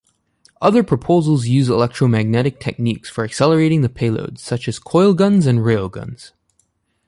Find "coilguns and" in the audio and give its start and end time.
4.79-5.59